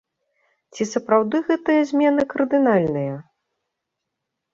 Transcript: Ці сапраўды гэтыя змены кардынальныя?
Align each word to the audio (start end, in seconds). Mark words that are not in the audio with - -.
Ці 0.77 0.83
сапраўды 0.93 1.41
гэтыя 1.49 1.81
змены 1.89 2.21
кардынальныя? 2.31 3.13